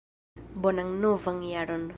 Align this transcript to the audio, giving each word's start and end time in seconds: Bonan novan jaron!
Bonan 0.63 0.97
novan 1.05 1.39
jaron! 1.53 1.89